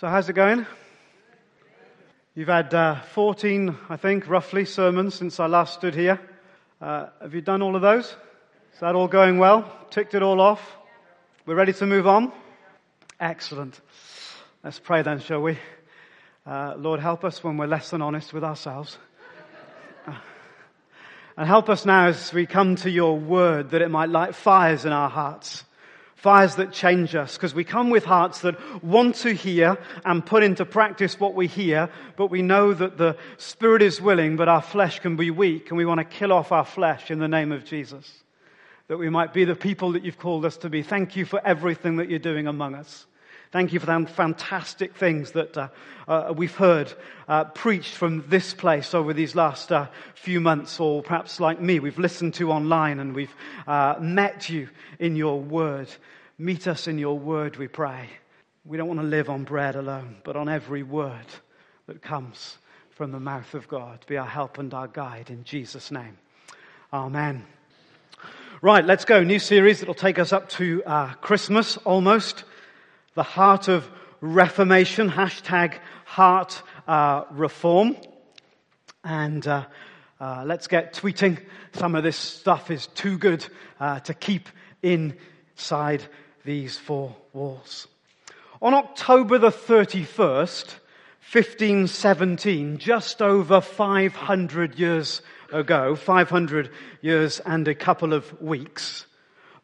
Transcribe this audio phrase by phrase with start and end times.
[0.00, 0.64] So, how's it going?
[2.36, 6.20] You've had uh, 14, I think, roughly, sermons since I last stood here.
[6.80, 8.04] Uh, have you done all of those?
[8.74, 9.68] Is that all going well?
[9.90, 10.60] Ticked it all off?
[11.46, 12.30] We're ready to move on?
[13.18, 13.80] Excellent.
[14.62, 15.58] Let's pray then, shall we?
[16.46, 18.98] Uh, Lord, help us when we're less than honest with ourselves.
[20.06, 20.14] Uh,
[21.36, 24.84] and help us now as we come to your word that it might light fires
[24.84, 25.64] in our hearts
[26.18, 30.42] fires that change us, because we come with hearts that want to hear and put
[30.42, 34.60] into practice what we hear, but we know that the Spirit is willing, but our
[34.60, 37.52] flesh can be weak, and we want to kill off our flesh in the name
[37.52, 38.24] of Jesus.
[38.88, 40.82] That we might be the people that you've called us to be.
[40.82, 43.06] Thank you for everything that you're doing among us.
[43.50, 45.68] Thank you for the fantastic things that uh,
[46.06, 46.92] uh, we've heard
[47.28, 51.80] uh, preached from this place over these last uh, few months, or perhaps like me,
[51.80, 53.34] we've listened to online and we've
[53.66, 54.68] uh, met you
[54.98, 55.88] in your word.
[56.36, 58.10] Meet us in your word, we pray.
[58.66, 61.26] We don't want to live on bread alone, but on every word
[61.86, 62.58] that comes
[62.90, 64.04] from the mouth of God.
[64.06, 66.18] Be our help and our guide in Jesus' name.
[66.92, 67.46] Amen.
[68.60, 69.22] Right, let's go.
[69.22, 72.44] New series that'll take us up to uh, Christmas almost
[73.18, 77.96] the heart of reformation, hashtag heart uh, reform.
[79.02, 79.64] And uh,
[80.20, 81.44] uh, let's get tweeting.
[81.72, 83.44] Some of this stuff is too good
[83.80, 84.48] uh, to keep
[84.84, 86.04] inside
[86.44, 87.88] these four walls.
[88.62, 90.76] On October the 31st,
[91.32, 96.70] 1517, just over 500 years ago, 500
[97.02, 99.06] years and a couple of weeks,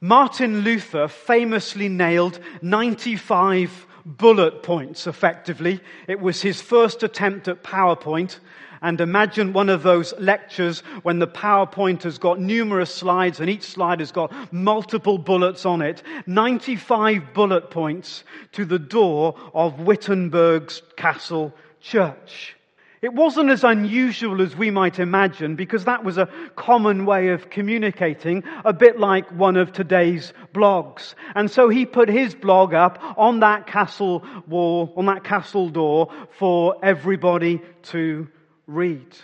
[0.04, 5.80] Martin Luther famously nailed 95 bullet points effectively.
[6.06, 8.38] It was his first attempt at PowerPoint.
[8.82, 13.62] And imagine one of those lectures when the PowerPoint has got numerous slides and each
[13.62, 16.02] slide has got multiple bullets on it.
[16.26, 22.56] 95 bullet points to the door of Wittenberg's Castle Church.
[23.04, 27.50] It wasn't as unusual as we might imagine because that was a common way of
[27.50, 31.14] communicating, a bit like one of today's blogs.
[31.34, 36.10] And so he put his blog up on that castle wall, on that castle door
[36.38, 37.60] for everybody
[37.92, 38.26] to
[38.66, 39.14] read.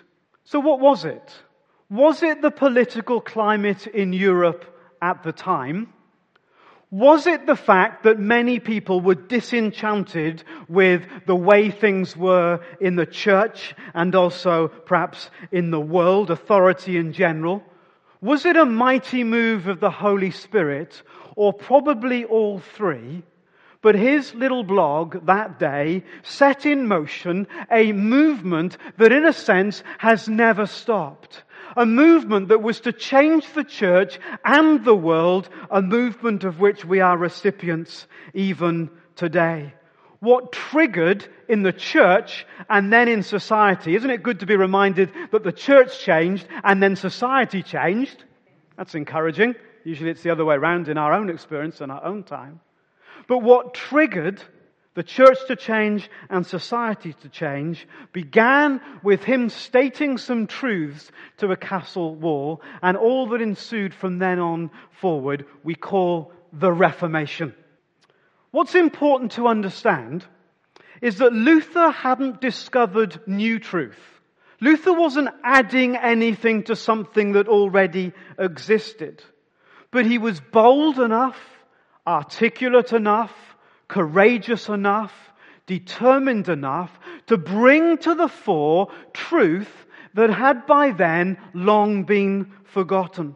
[0.44, 1.32] So what was it?
[1.88, 4.66] Was it the political climate in Europe
[5.00, 5.90] at the time?
[6.90, 12.96] Was it the fact that many people were disenchanted with the way things were in
[12.96, 17.62] the church and also perhaps in the world, authority in general?
[18.20, 21.00] Was it a mighty move of the Holy Spirit
[21.36, 23.22] or probably all three?
[23.82, 29.84] But his little blog that day set in motion a movement that in a sense
[29.98, 31.44] has never stopped
[31.76, 36.84] a movement that was to change the church and the world, a movement of which
[36.84, 39.74] we are recipients even today.
[40.20, 43.94] What triggered in the church and then in society?
[43.94, 48.24] Isn't it good to be reminded that the church changed and then society changed?
[48.76, 49.54] That's encouraging.
[49.84, 52.60] Usually it's the other way around in our own experience and our own time.
[53.28, 54.42] But what triggered
[55.00, 61.50] the church to change and society to change began with him stating some truths to
[61.50, 67.54] a castle wall, and all that ensued from then on forward we call the Reformation.
[68.50, 70.22] What's important to understand
[71.00, 74.20] is that Luther hadn't discovered new truth.
[74.60, 79.24] Luther wasn't adding anything to something that already existed.
[79.92, 81.40] But he was bold enough,
[82.06, 83.32] articulate enough,
[83.90, 85.12] courageous enough,
[85.66, 86.96] determined enough
[87.26, 89.70] to bring to the fore truth
[90.14, 93.34] that had by then long been forgotten.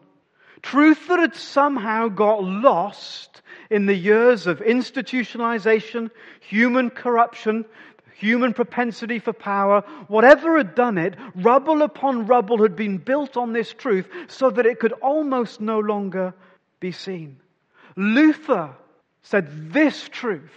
[0.62, 6.08] Truth that had somehow got lost in the years of institutionalization,
[6.40, 7.64] human corruption,
[8.14, 13.52] human propensity for power, whatever had done it, rubble upon rubble had been built on
[13.52, 16.32] this truth so that it could almost no longer
[16.78, 17.40] be seen.
[17.96, 18.76] Luther
[19.24, 20.52] said this truth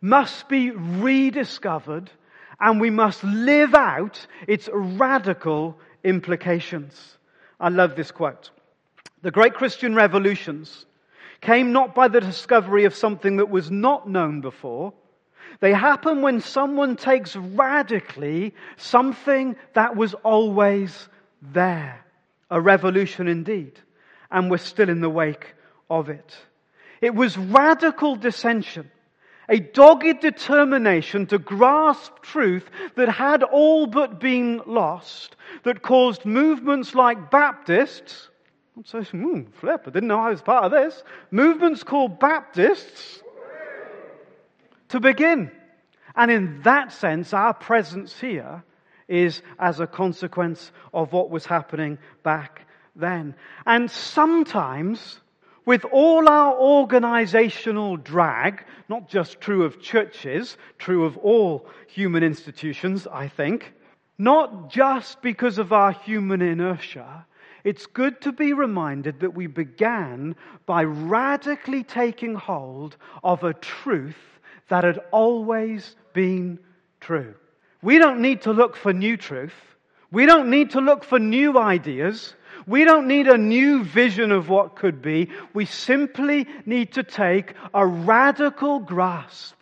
[0.00, 2.10] must be rediscovered
[2.60, 7.18] and we must live out its radical implications.
[7.60, 8.50] I love this quote.
[9.22, 10.86] The great Christian revolutions
[11.40, 14.94] came not by the discovery of something that was not known before.
[15.60, 21.08] They happen when someone takes radically something that was always
[21.42, 22.04] there.
[22.50, 23.78] A revolution indeed.
[24.30, 25.54] And we're still in the wake
[25.90, 26.36] of it.
[27.00, 28.90] It was radical dissension.
[29.48, 36.94] A dogged determination to grasp truth that had all but been lost, that caused movements
[36.94, 38.28] like Baptists,
[38.84, 43.22] so, hmm, flip, I didn't know I was part of this, movements called Baptists,
[44.88, 45.50] to begin.
[46.14, 48.64] And in that sense, our presence here
[49.08, 53.34] is as a consequence of what was happening back then.
[53.64, 55.20] And sometimes,
[55.66, 63.06] with all our organizational drag, not just true of churches, true of all human institutions,
[63.06, 63.74] I think,
[64.16, 67.26] not just because of our human inertia,
[67.64, 70.36] it's good to be reminded that we began
[70.66, 74.16] by radically taking hold of a truth
[74.68, 76.60] that had always been
[77.00, 77.34] true.
[77.82, 79.54] We don't need to look for new truth.
[80.12, 82.34] We don't need to look for new ideas.
[82.66, 85.30] We don't need a new vision of what could be.
[85.54, 89.54] We simply need to take a radical grasp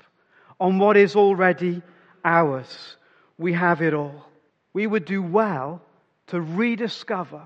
[0.58, 1.82] on what is already
[2.24, 2.96] ours.
[3.36, 4.26] We have it all.
[4.72, 5.82] We would do well
[6.28, 7.42] to rediscover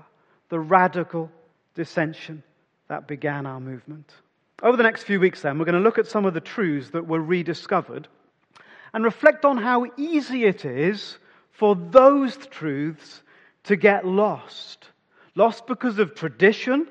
[0.47, 1.29] the radical
[1.75, 2.43] dissension
[2.87, 4.11] that began our movement.
[4.63, 6.89] Over the next few weeks, then, we're going to look at some of the truths
[6.91, 8.07] that were rediscovered
[8.93, 11.17] and reflect on how easy it is
[11.51, 13.21] for those truths
[13.63, 14.87] to get lost.
[15.39, 16.85] Lost because of tradition,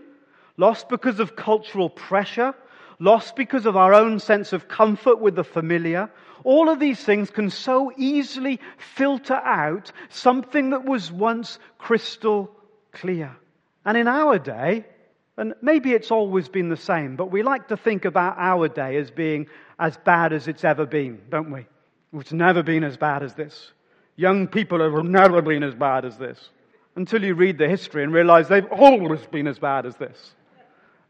[0.57, 2.55] lost because of cultural pressure,
[2.99, 6.09] lost because of our own sense of comfort with the familiar.
[6.45, 8.59] All of these things can so easily
[8.97, 12.51] filter out something that was once crystal
[12.91, 13.37] clear.
[13.85, 14.87] And in our day,
[15.37, 18.97] and maybe it's always been the same, but we like to think about our day
[18.97, 19.47] as being
[19.79, 21.67] as bad as it's ever been, don't we?
[22.15, 23.73] It's never been as bad as this.
[24.17, 26.49] Young people have never been as bad as this.
[26.99, 30.35] Until you read the history and realize they've always been as bad as this.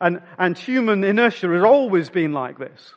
[0.03, 2.93] And, and human inertia has always been like this.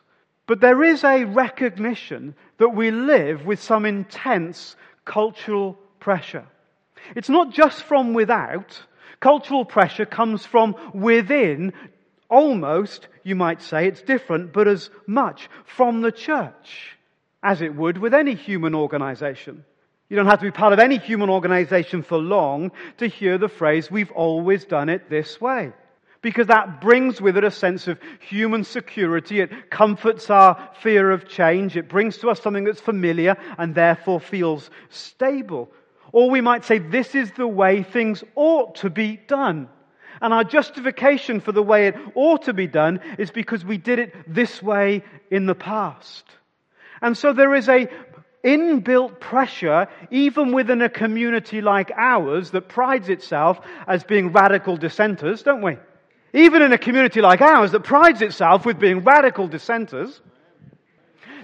[0.46, 6.44] But there is a recognition that we live with some intense cultural pressure.
[7.16, 8.78] It's not just from without.
[9.20, 11.72] Cultural pressure comes from within,
[12.28, 16.98] almost, you might say, it's different, but as much from the church
[17.42, 19.64] as it would with any human organization.
[20.12, 23.48] You don't have to be part of any human organization for long to hear the
[23.48, 25.72] phrase, we've always done it this way.
[26.20, 29.40] Because that brings with it a sense of human security.
[29.40, 31.78] It comforts our fear of change.
[31.78, 35.70] It brings to us something that's familiar and therefore feels stable.
[36.12, 39.66] Or we might say, this is the way things ought to be done.
[40.20, 43.98] And our justification for the way it ought to be done is because we did
[43.98, 46.26] it this way in the past.
[47.00, 47.88] And so there is a
[48.44, 55.42] inbuilt pressure, even within a community like ours that prides itself as being radical dissenters,
[55.42, 55.76] don't we?
[56.34, 60.20] Even in a community like ours that prides itself with being radical dissenters,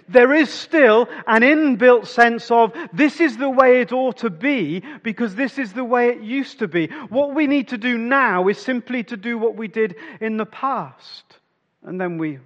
[0.09, 4.83] there is still an inbuilt sense of this is the way it ought to be
[5.03, 6.87] because this is the way it used to be.
[7.11, 10.47] What we need to do now is simply to do what we did in the
[10.47, 11.25] past.
[11.83, 12.39] And then we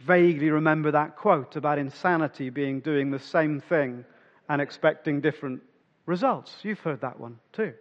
[0.00, 4.04] vaguely remember that quote about insanity being doing the same thing
[4.48, 5.62] and expecting different
[6.06, 6.54] results.
[6.62, 7.74] You've heard that one too.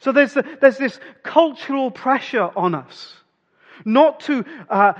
[0.00, 3.14] So there's, the, there's this cultural pressure on us
[3.84, 4.94] not to uh,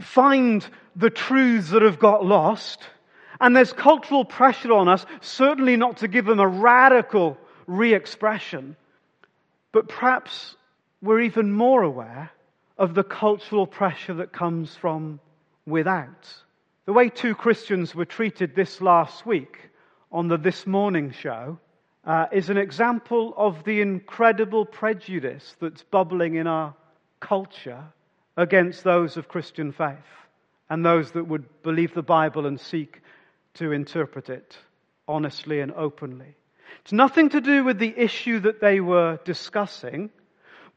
[0.00, 2.82] find the truths that have got lost.
[3.40, 8.76] And there's cultural pressure on us, certainly not to give them a radical re expression.
[9.72, 10.56] But perhaps
[11.00, 12.30] we're even more aware
[12.76, 15.20] of the cultural pressure that comes from
[15.66, 16.28] without.
[16.86, 19.70] The way two Christians were treated this last week
[20.10, 21.58] on the This Morning show
[22.04, 26.74] uh, is an example of the incredible prejudice that's bubbling in our
[27.20, 27.84] culture
[28.36, 29.96] against those of Christian faith
[30.70, 33.02] and those that would believe the Bible and seek
[33.54, 34.56] to interpret it
[35.06, 36.34] honestly and openly.
[36.82, 40.10] It's nothing to do with the issue that they were discussing.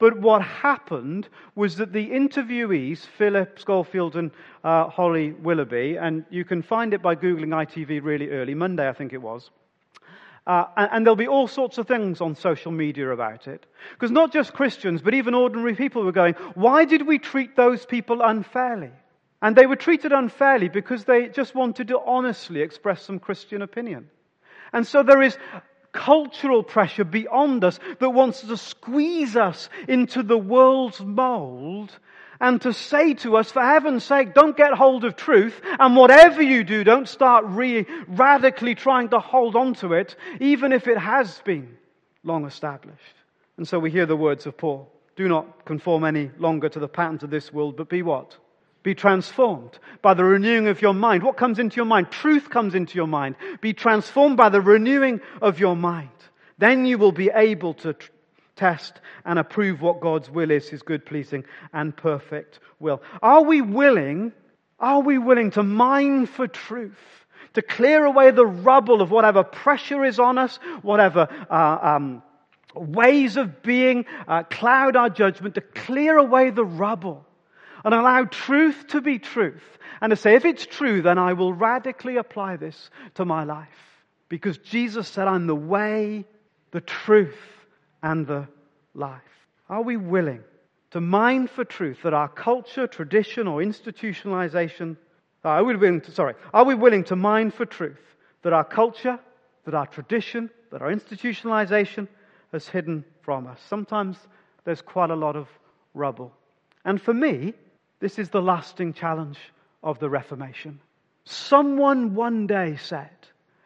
[0.03, 4.31] But what happened was that the interviewees, Philip Schofield and
[4.61, 8.91] uh, Holly Willoughby, and you can find it by Googling ITV really early, Monday I
[8.91, 9.49] think it was,
[10.45, 13.65] uh, and, and, there'll be all sorts of things on social media about it.
[13.93, 17.85] Because not just Christians, but even ordinary people were going, why did we treat those
[17.85, 18.91] people unfairly?
[19.41, 24.09] And they were treated unfairly because they just wanted to honestly express some Christian opinion.
[24.73, 25.37] And so there is
[25.93, 31.97] cultural pressure beyond us that wants to squeeze us into the world's mold
[32.41, 36.41] and to say to us, for heaven's sake, don't get hold of truth, and whatever
[36.41, 40.97] you do, don't start re- radically trying to hold on to it, even if it
[40.97, 41.77] has been
[42.21, 43.15] long established.
[43.55, 44.91] And so we hear the words of Paul.
[45.15, 48.35] Do not conform any longer to the patterns of this world, but be what?
[48.83, 51.23] Be transformed by the renewing of your mind.
[51.23, 52.11] What comes into your mind?
[52.11, 53.35] Truth comes into your mind.
[53.61, 56.09] Be transformed by the renewing of your mind.
[56.57, 58.11] Then you will be able to tr-
[58.57, 63.01] test and approve what God's will is, his good, pleasing, and perfect will.
[63.21, 64.33] Are we willing,
[64.79, 66.99] are we willing to mine for truth?
[67.53, 72.23] To clear away the rubble of whatever pressure is on us, whatever uh, um,
[72.75, 77.25] ways of being uh, cloud our judgment, to clear away the rubble
[77.83, 79.63] and allow truth to be truth.
[80.01, 83.67] And to say, if it's true, then I will radically apply this to my life.
[84.29, 86.25] Because Jesus said, I'm the way,
[86.71, 87.37] the truth,
[88.01, 88.47] and the
[88.93, 89.21] life.
[89.69, 90.43] Are we willing
[90.91, 94.97] to mine for truth that our culture, tradition, or institutionalization,
[95.43, 97.99] are we willing to, sorry, are we willing to mine for truth
[98.43, 99.19] that our culture,
[99.65, 102.07] that our tradition, that our institutionalization
[102.51, 103.59] has hidden from us?
[103.67, 104.17] Sometimes
[104.65, 105.47] there's quite a lot of
[105.93, 106.31] rubble.
[106.85, 107.53] And for me,
[108.03, 109.39] this is the lasting challenge
[109.81, 110.81] of the Reformation.
[111.23, 113.09] Someone one day said,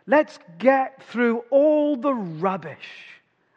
[0.05, 2.87] let's get through all the rubbish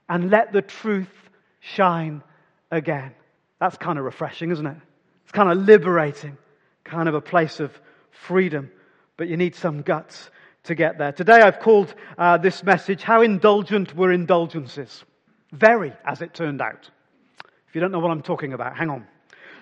[0.09, 1.13] and let the truth
[1.61, 2.23] shine
[2.71, 3.13] again.
[3.61, 4.77] That's kind of refreshing, isn't it?
[5.25, 6.39] It's kind of liberating,
[6.83, 7.79] kind of a place of
[8.11, 8.71] freedom,
[9.19, 10.31] but you need some guts
[10.65, 11.13] to get there.
[11.13, 15.05] Today I've called uh, this message, How Indulgent Were Indulgences?
[15.53, 16.89] Very, as it turned out.
[17.69, 19.07] If you don't know what I'm talking about, hang on.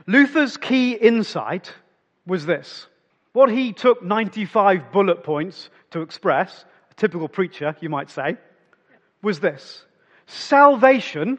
[0.09, 1.75] Luther's key insight
[2.27, 2.87] was this.
[3.35, 8.38] What he took 95 bullet points to express, a typical preacher, you might say,
[9.23, 9.85] was this.
[10.27, 11.38] Salvation,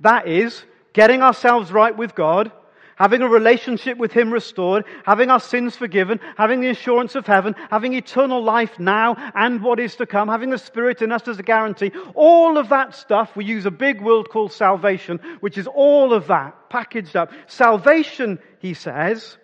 [0.00, 0.62] that is,
[0.92, 2.52] getting ourselves right with God,
[3.00, 7.56] having a relationship with Him restored, having our sins forgiven, having the assurance of heaven,
[7.70, 11.38] having eternal life now and what is to come, having the Spirit in us as
[11.38, 15.66] a guarantee, all of that stuff, we use a big word called salvation, which is
[15.66, 17.32] all of that packaged up.
[17.46, 19.38] Salvation, he says,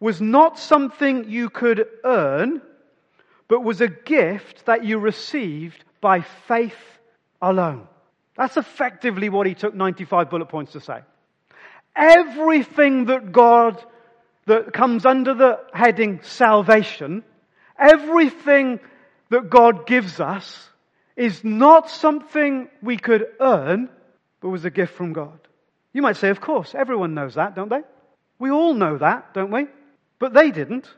[0.00, 2.60] was not something you could earn,
[3.46, 6.74] but was a gift that you received by faith
[7.40, 7.86] alone.
[8.36, 11.02] That's effectively what he took 95 bullet points to say.
[11.94, 13.82] Everything that God,
[14.46, 17.22] that comes under the heading salvation,
[17.78, 18.80] everything
[19.30, 20.68] that God gives us
[21.16, 23.90] is not something we could earn,
[24.40, 25.38] but was a gift from God.
[25.92, 27.82] You might say, of course, everyone knows that, don't they?
[28.38, 29.66] We all know that, don't we?
[30.18, 30.88] But they didn't.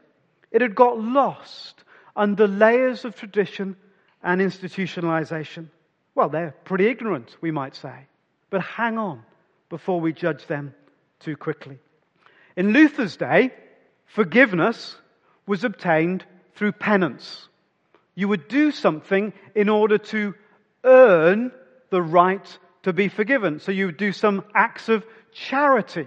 [0.52, 1.82] It had got lost
[2.14, 3.76] under layers of tradition
[4.22, 5.68] and institutionalization.
[6.14, 8.06] Well, they're pretty ignorant, we might say.
[8.50, 9.24] But hang on
[9.68, 10.74] before we judge them
[11.24, 11.78] too quickly.
[12.56, 13.50] In Luther's day,
[14.06, 14.96] forgiveness
[15.46, 17.48] was obtained through penance.
[18.14, 20.34] You would do something in order to
[20.84, 21.50] earn
[21.90, 23.58] the right to be forgiven.
[23.58, 26.06] So you would do some acts of charity,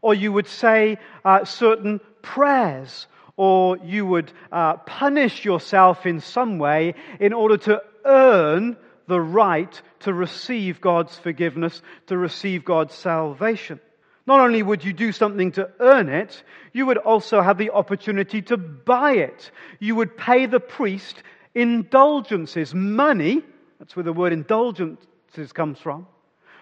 [0.00, 6.58] or you would say uh, certain prayers, or you would uh, punish yourself in some
[6.58, 8.76] way in order to earn
[9.06, 13.80] the right to receive God's forgiveness, to receive God's salvation.
[14.28, 16.42] Not only would you do something to earn it,
[16.74, 19.50] you would also have the opportunity to buy it.
[19.80, 21.22] You would pay the priest
[21.54, 23.42] indulgences, money,
[23.78, 26.06] that's where the word indulgences comes from,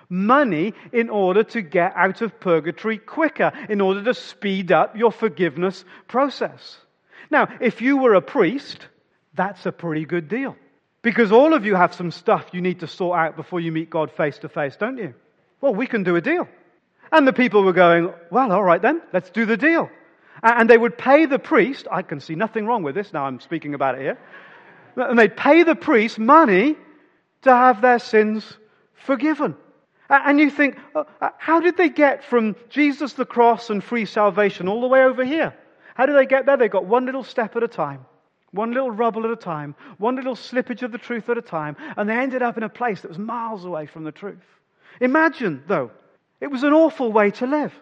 [0.09, 5.11] money in order to get out of purgatory quicker, in order to speed up your
[5.11, 6.79] forgiveness process.
[7.33, 8.87] Now, if you were a priest,
[9.35, 10.55] that's a pretty good deal.
[11.03, 13.91] Because all of you have some stuff you need to sort out before you meet
[13.91, 15.15] God face to face, don't you?
[15.61, 16.47] Well, we can do a deal.
[17.13, 19.91] And the people were going, well, all right then, let's do the deal.
[20.43, 23.41] And they would pay the priest, I can see nothing wrong with this now I'm
[23.41, 24.19] speaking about it here.
[24.97, 26.77] And they'd pay the priest money
[27.43, 28.45] to have their sins
[28.95, 29.57] forgiven.
[30.09, 34.05] And you think, uh, uh, how did they get from Jesus the cross and free
[34.05, 35.55] salvation all the way over here?
[35.95, 36.57] How did they get there?
[36.57, 38.07] They got one little step at a time,
[38.53, 41.77] one little rubble at a time, one little slippage of the truth at a time,
[41.97, 44.45] and they ended up in a place that was miles away from the truth.
[45.01, 45.91] Imagine, though,
[46.41, 47.73] it was an awful way to live.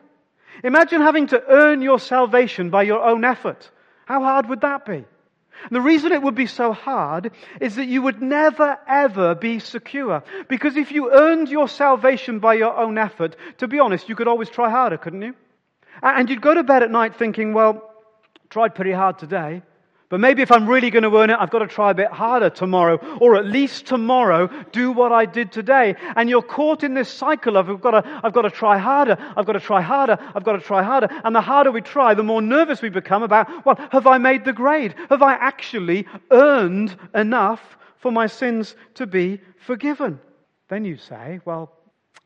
[0.63, 3.71] Imagine having to earn your salvation by your own effort.
[4.07, 5.05] How hard would that be?
[5.71, 7.31] The reason it would be so hard
[7.61, 10.23] is that you would never ever be secure.
[10.49, 14.29] Because if you earned your salvation by your own effort, to be honest, you could
[14.29, 15.35] always try harder, couldn't you?
[16.03, 17.91] And you'd go to bed at night thinking, well,
[18.51, 19.63] tried pretty hard today,
[20.11, 22.09] But maybe if I'm really going to earn it, I've got to try a bit
[22.09, 25.97] harder tomorrow, or at least tomorrow, do what I did today.
[26.15, 29.17] And you're caught in this cycle of, I've got to, I've got to try harder,
[29.37, 31.09] I've got to try harder, I've got to try harder.
[31.25, 34.45] And the harder we try, the more nervous we become about, well, have I made
[34.45, 34.95] the grade?
[35.09, 37.63] Have I actually earned enough
[37.99, 40.21] for my sins to be forgiven?
[40.69, 41.73] Then you say, well,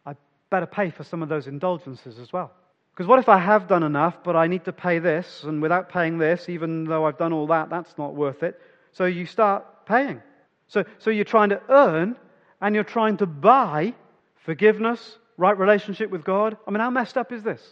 [0.05, 0.15] I
[0.51, 2.53] better pay for some of those indulgences as well.
[2.99, 5.89] Because what if I have done enough, but I need to pay this, and without
[5.89, 8.61] paying this, even though I've done all that, that's not worth it.
[8.91, 10.21] So you start paying.
[10.67, 12.17] So, so you're trying to earn
[12.61, 13.95] and you're trying to buy
[14.45, 16.57] forgiveness, right relationship with God.
[16.67, 17.63] I mean, how messed up is this?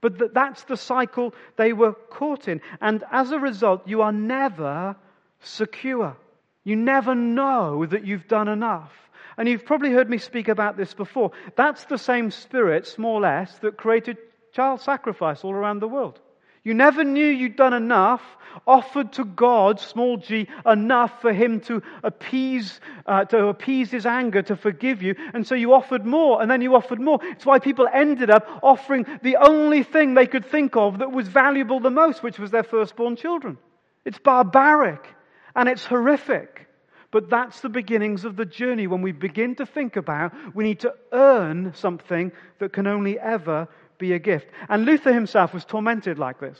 [0.00, 2.60] But th- that's the cycle they were caught in.
[2.80, 4.94] And as a result, you are never
[5.40, 6.16] secure.
[6.62, 8.92] You never know that you've done enough.
[9.36, 11.32] And you've probably heard me speak about this before.
[11.56, 14.18] That's the same spirit, small s, that created
[14.56, 16.18] child sacrifice all around the world.
[16.64, 18.22] You never knew you'd done enough,
[18.66, 24.42] offered to God, small g, enough for Him to appease, uh, to appease His anger,
[24.42, 25.14] to forgive you.
[25.34, 27.20] And so you offered more, and then you offered more.
[27.22, 31.28] It's why people ended up offering the only thing they could think of that was
[31.28, 33.58] valuable the most, which was their firstborn children.
[34.06, 35.06] It's barbaric,
[35.54, 36.66] and it's horrific.
[37.12, 40.80] But that's the beginnings of the journey when we begin to think about we need
[40.80, 43.68] to earn something that can only ever
[43.98, 44.46] be a gift.
[44.68, 46.58] And Luther himself was tormented like this.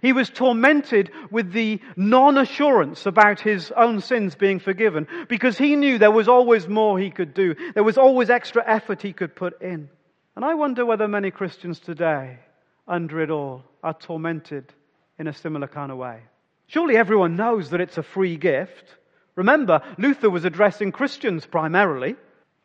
[0.00, 5.76] He was tormented with the non assurance about his own sins being forgiven because he
[5.76, 7.54] knew there was always more he could do.
[7.74, 9.88] There was always extra effort he could put in.
[10.36, 12.38] And I wonder whether many Christians today,
[12.86, 14.72] under it all, are tormented
[15.18, 16.20] in a similar kind of way.
[16.68, 18.96] Surely everyone knows that it's a free gift.
[19.34, 22.16] Remember, Luther was addressing Christians primarily.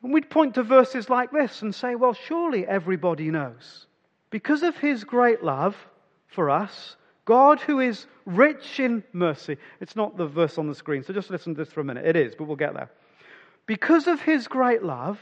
[0.04, 3.87] And we'd point to verses like this and say, well, surely everybody knows.
[4.30, 5.76] Because of his great love
[6.28, 9.58] for us, God who is rich in mercy.
[9.80, 12.06] It's not the verse on the screen, so just listen to this for a minute.
[12.06, 12.90] It is, but we'll get there.
[13.66, 15.20] Because of his great love,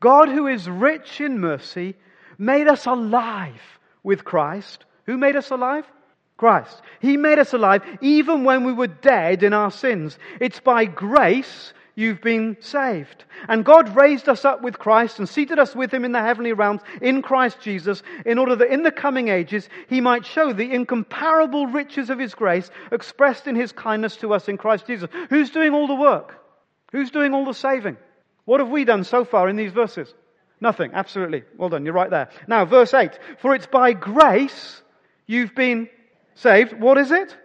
[0.00, 1.94] God who is rich in mercy
[2.38, 3.60] made us alive
[4.02, 4.84] with Christ.
[5.06, 5.86] Who made us alive?
[6.36, 6.82] Christ.
[7.00, 10.18] He made us alive even when we were dead in our sins.
[10.40, 13.24] It's by grace you've been saved.
[13.48, 16.52] And God raised us up with Christ and seated us with him in the heavenly
[16.52, 20.70] realms in Christ Jesus in order that in the coming ages he might show the
[20.70, 25.10] incomparable riches of his grace expressed in his kindness to us in Christ Jesus.
[25.30, 26.38] Who's doing all the work?
[26.92, 27.96] Who's doing all the saving?
[28.44, 30.14] What have we done so far in these verses?
[30.60, 30.92] Nothing.
[30.94, 31.42] Absolutely.
[31.56, 31.84] Well done.
[31.84, 32.30] You're right there.
[32.46, 33.18] Now, verse 8.
[33.40, 34.82] For it's by grace
[35.26, 35.88] you've been
[36.34, 36.78] saved.
[36.78, 37.36] What is it?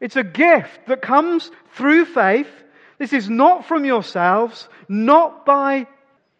[0.00, 2.48] It's a gift that comes through faith
[2.98, 5.86] this is not from yourselves, not by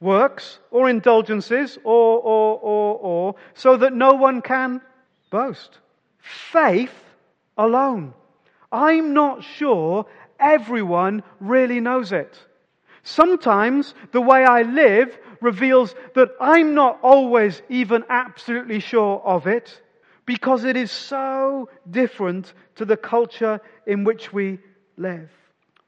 [0.01, 4.81] works or indulgences or, or, or, or, so that no one can
[5.31, 5.79] boast.
[6.19, 6.95] Faith
[7.57, 8.13] alone.
[8.71, 10.07] I'm not sure
[10.39, 12.39] everyone really knows it.
[13.03, 19.81] Sometimes the way I live reveals that I'm not always even absolutely sure of it
[20.27, 24.59] because it is so different to the culture in which we
[24.97, 25.31] live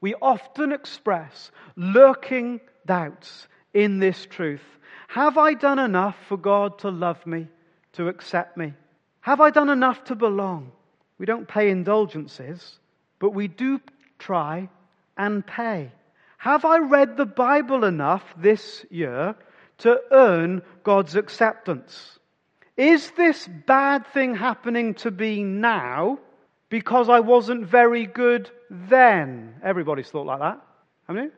[0.01, 4.63] we often express lurking doubts in this truth.
[5.07, 7.47] Have I done enough for God to love me,
[7.93, 8.73] to accept me?
[9.21, 10.71] Have I done enough to belong?
[11.19, 12.79] We don't pay indulgences,
[13.19, 13.79] but we do
[14.17, 14.69] try
[15.17, 15.91] and pay.
[16.37, 19.35] Have I read the Bible enough this year
[19.79, 22.17] to earn God's acceptance?
[22.75, 26.17] Is this bad thing happening to me now
[26.71, 29.55] because I wasn't very good then.
[29.63, 30.59] Everybody's thought like that,
[31.07, 31.31] haven't you?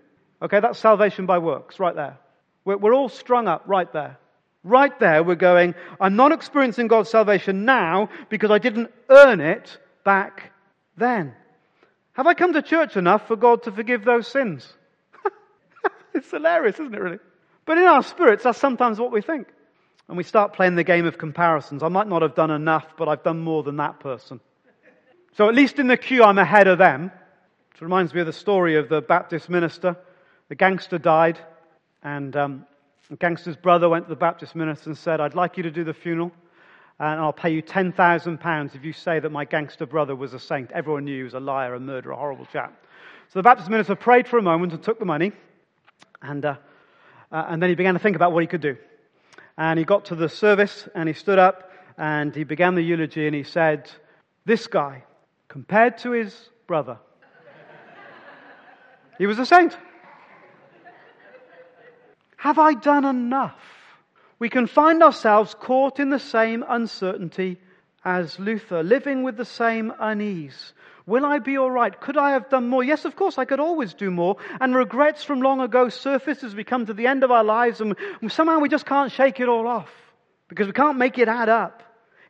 [0.44, 2.20] Okay, that's salvation by works, right there.
[2.64, 4.18] We're, we're all strung up right there.
[4.64, 9.78] Right there, we're going, I'm not experiencing God's salvation now because I didn't earn it
[10.06, 10.52] back
[10.96, 11.34] then.
[12.14, 14.72] Have I come to church enough for God to forgive those sins?
[16.14, 17.20] it's hilarious, isn't it, really?
[17.66, 19.48] But in our spirits, that's sometimes what we think.
[20.08, 21.82] And we start playing the game of comparisons.
[21.82, 24.40] I might not have done enough, but I've done more than that person.
[25.36, 27.12] So at least in the queue, I'm ahead of them.
[27.74, 29.98] It reminds me of the story of the Baptist minister.
[30.50, 31.40] The gangster died,
[32.04, 32.66] and um,
[33.10, 35.84] the gangster's brother went to the Baptist minister and said, I'd like you to do
[35.84, 36.32] the funeral,
[37.00, 40.72] and I'll pay you £10,000 if you say that my gangster brother was a saint.
[40.72, 42.86] Everyone knew he was a liar, a murderer, a horrible chap.
[43.30, 45.32] So the Baptist minister prayed for a moment and took the money,
[46.22, 46.58] and, uh,
[47.32, 48.78] uh, and then he began to think about what he could do.
[49.58, 53.26] And he got to the service, and he stood up, and he began the eulogy,
[53.26, 53.90] and he said,
[54.46, 55.06] This guy,
[55.48, 56.36] compared to his
[56.68, 56.98] brother.
[59.18, 59.78] he was a saint.
[62.38, 63.60] Have I done enough?
[64.40, 67.60] We can find ourselves caught in the same uncertainty
[68.04, 70.74] as Luther, living with the same unease,
[71.06, 72.00] Will I be alright?
[72.00, 72.84] Could I have done more?
[72.84, 74.38] Yes, of course, I could always do more.
[74.62, 77.82] And regrets from long ago surface as we come to the end of our lives
[77.82, 77.96] and
[78.30, 79.90] somehow we just can't shake it all off
[80.48, 81.83] because we can't make it add up.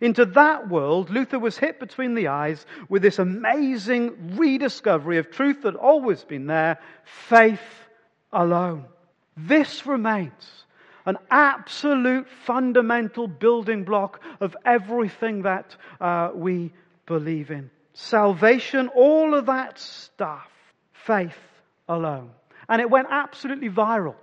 [0.03, 5.61] Into that world, Luther was hit between the eyes with this amazing rediscovery of truth
[5.61, 7.61] that always been there, faith
[8.33, 8.83] alone.
[9.37, 10.65] This remains
[11.05, 16.73] an absolute fundamental building block of everything that uh, we
[17.05, 17.71] believe in.
[17.93, 20.49] Salvation, all of that stuff,
[20.91, 21.39] faith
[21.87, 22.31] alone.
[22.67, 24.15] And it went absolutely viral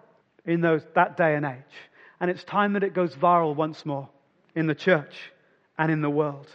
[0.44, 1.74] in those, that day and age.
[2.20, 4.10] And it's time that it goes viral once more
[4.54, 5.32] in the church
[5.80, 6.46] and in the world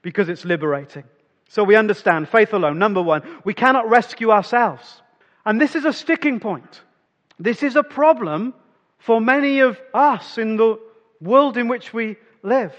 [0.00, 1.04] because it's liberating.
[1.50, 2.78] So we understand faith alone.
[2.78, 5.02] Number one, we cannot rescue ourselves.
[5.44, 6.80] And this is a sticking point.
[7.38, 8.54] This is a problem
[8.98, 10.80] for many of us in the
[11.20, 12.74] world in which we live.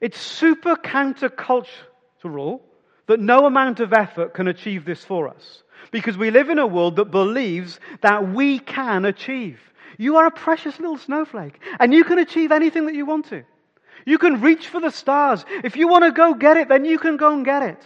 [0.00, 2.60] It's super countercultural
[3.06, 5.62] that no amount of effort can achieve this for us.
[5.90, 9.60] Because we live in a world that believes that we can achieve.
[9.98, 13.44] You are a precious little snowflake, and you can achieve anything that you want to.
[14.06, 15.44] You can reach for the stars.
[15.62, 17.78] If you want to go get it, then you can go and get it.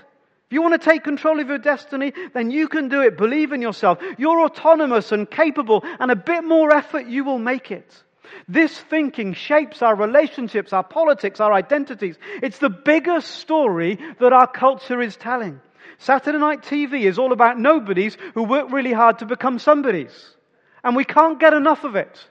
[0.49, 3.19] If you want to take control of your destiny, then you can do it.
[3.19, 3.99] Believe in yourself.
[4.17, 8.03] You're autonomous and capable, and a bit more effort, you will make it.
[8.49, 12.17] This thinking shapes our relationships, our politics, our identities.
[12.43, 15.61] It's the biggest story that our culture is telling.
[15.99, 20.35] Saturday night TV is all about nobodies who work really hard to become somebodies.
[20.83, 22.27] And we can't get enough of it.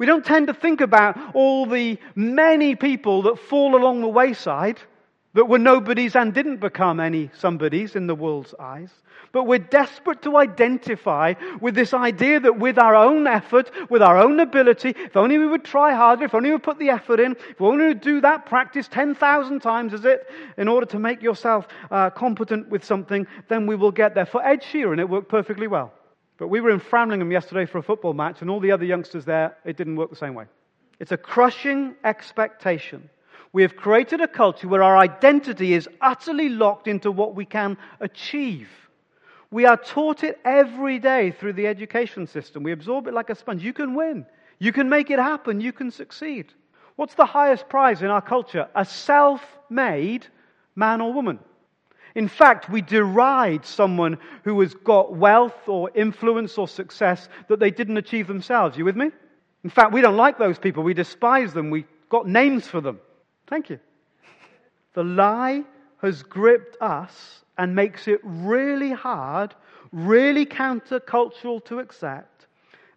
[0.00, 4.80] We don't tend to think about all the many people that fall along the wayside
[5.34, 8.88] that were nobodies and didn't become any somebodies in the world's eyes.
[9.32, 14.16] But we're desperate to identify with this idea that with our own effort, with our
[14.16, 17.32] own ability, if only we would try harder, if only we put the effort in,
[17.32, 21.22] if we only would do that practice 10,000 times, is it, in order to make
[21.22, 24.24] yourself uh, competent with something, then we will get there.
[24.24, 25.92] For Ed Sheeran, it worked perfectly well.
[26.40, 29.26] But we were in Framlingham yesterday for a football match, and all the other youngsters
[29.26, 30.46] there, it didn't work the same way.
[30.98, 33.10] It's a crushing expectation.
[33.52, 37.76] We have created a culture where our identity is utterly locked into what we can
[38.00, 38.70] achieve.
[39.50, 42.62] We are taught it every day through the education system.
[42.62, 43.62] We absorb it like a sponge.
[43.62, 44.24] You can win.
[44.58, 45.60] You can make it happen.
[45.60, 46.54] You can succeed.
[46.96, 48.66] What's the highest prize in our culture?
[48.74, 50.26] A self made
[50.74, 51.38] man or woman.
[52.14, 57.70] In fact, we deride someone who has got wealth or influence or success that they
[57.70, 58.76] didn't achieve themselves.
[58.76, 59.10] You with me?
[59.62, 60.82] In fact, we don't like those people.
[60.82, 61.70] We despise them.
[61.70, 62.98] We've got names for them.
[63.46, 63.78] Thank you.
[64.94, 65.64] The lie
[66.02, 69.54] has gripped us and makes it really hard,
[69.92, 72.46] really countercultural to accept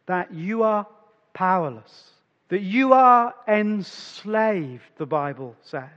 [0.06, 0.88] that you are
[1.34, 2.12] powerless,
[2.50, 5.90] that you are enslaved, the Bible says.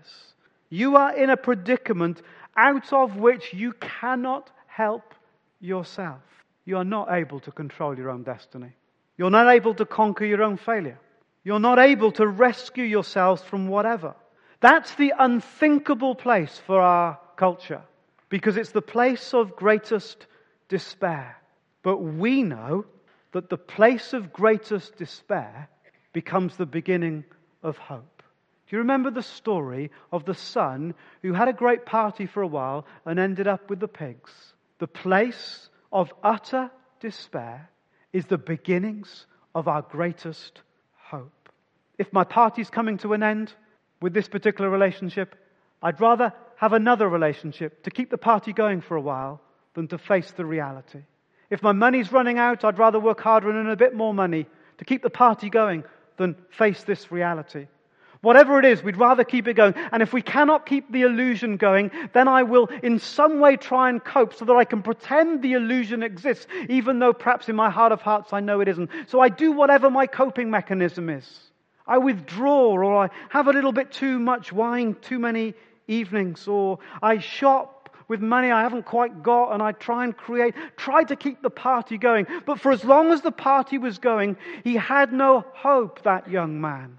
[0.68, 2.22] You are in a predicament
[2.56, 5.14] out of which you cannot help
[5.60, 6.20] yourself.
[6.64, 8.72] You are not able to control your own destiny.
[9.16, 10.98] You're not able to conquer your own failure.
[11.44, 14.14] You're not able to rescue yourselves from whatever.
[14.60, 17.82] That's the unthinkable place for our culture
[18.28, 20.26] because it's the place of greatest
[20.68, 21.36] despair.
[21.82, 22.84] But we know
[23.32, 25.68] that the place of greatest despair
[26.12, 27.24] becomes the beginning
[27.62, 28.15] of hope.
[28.68, 32.48] Do you remember the story of the son who had a great party for a
[32.48, 34.32] while and ended up with the pigs?
[34.78, 37.70] The place of utter despair
[38.12, 40.62] is the beginnings of our greatest
[40.94, 41.48] hope.
[41.96, 43.54] If my party's coming to an end
[44.02, 45.36] with this particular relationship,
[45.82, 49.40] I'd rather have another relationship to keep the party going for a while
[49.74, 51.02] than to face the reality.
[51.50, 54.46] If my money's running out, I'd rather work harder and earn a bit more money
[54.78, 55.84] to keep the party going
[56.16, 57.68] than face this reality.
[58.26, 59.74] Whatever it is, we'd rather keep it going.
[59.92, 63.88] And if we cannot keep the illusion going, then I will in some way try
[63.88, 67.70] and cope so that I can pretend the illusion exists, even though perhaps in my
[67.70, 68.90] heart of hearts I know it isn't.
[69.06, 71.24] So I do whatever my coping mechanism is.
[71.86, 75.54] I withdraw, or I have a little bit too much wine, too many
[75.86, 80.56] evenings, or I shop with money I haven't quite got and I try and create,
[80.76, 82.26] try to keep the party going.
[82.44, 86.60] But for as long as the party was going, he had no hope, that young
[86.60, 86.98] man.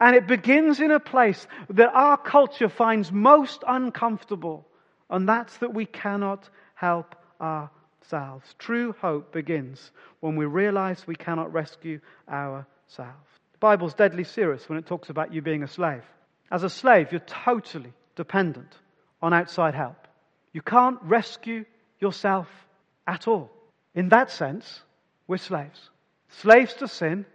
[0.00, 4.66] And it begins in a place that our culture finds most uncomfortable,
[5.10, 8.54] and that's that we cannot help ourselves.
[8.58, 12.66] True hope begins when we realize we cannot rescue ourselves.
[13.52, 16.04] The Bible's deadly serious when it talks about you being a slave.
[16.50, 18.72] As a slave, you're totally dependent
[19.20, 20.06] on outside help.
[20.52, 21.64] You can't rescue
[22.00, 22.48] yourself
[23.06, 23.50] at all.
[23.94, 24.80] In that sense,
[25.26, 25.90] we're slaves.
[26.28, 27.26] Slaves to sin